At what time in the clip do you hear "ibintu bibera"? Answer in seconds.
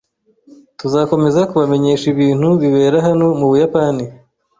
2.13-2.97